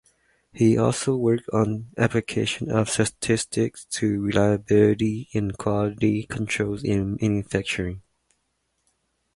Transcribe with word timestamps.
He 0.51 0.79
also 0.79 1.15
worked 1.15 1.47
on 1.53 1.91
applications 1.95 2.71
of 2.71 2.89
statistics 2.89 3.85
to 3.91 4.19
reliability 4.19 5.29
and 5.35 5.55
quality 5.55 6.23
control 6.23 6.83
in 6.83 7.19
manufacturing. 7.21 8.01